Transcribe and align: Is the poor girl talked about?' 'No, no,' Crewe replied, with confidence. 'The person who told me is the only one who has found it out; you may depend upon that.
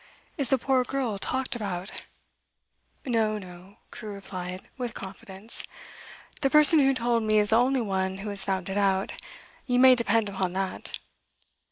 Is 0.35 0.49
the 0.49 0.57
poor 0.57 0.83
girl 0.83 1.19
talked 1.19 1.55
about?' 1.55 1.91
'No, 3.05 3.37
no,' 3.37 3.77
Crewe 3.91 4.13
replied, 4.15 4.67
with 4.75 4.95
confidence. 4.95 5.63
'The 6.41 6.49
person 6.49 6.79
who 6.79 6.95
told 6.95 7.21
me 7.21 7.37
is 7.37 7.51
the 7.51 7.57
only 7.59 7.81
one 7.81 8.17
who 8.17 8.29
has 8.29 8.43
found 8.45 8.67
it 8.67 8.77
out; 8.77 9.11
you 9.67 9.77
may 9.77 9.93
depend 9.93 10.27
upon 10.27 10.53
that. 10.53 10.97